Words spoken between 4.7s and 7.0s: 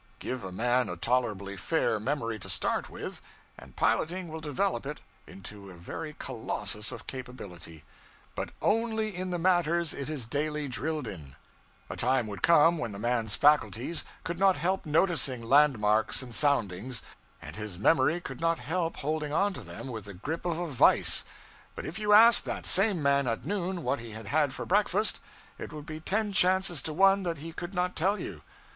it into a very colossus